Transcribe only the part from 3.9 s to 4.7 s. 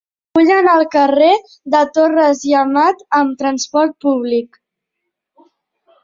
públic.